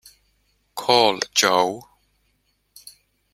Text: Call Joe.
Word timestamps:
Call 0.73 1.19
Joe. 1.31 1.83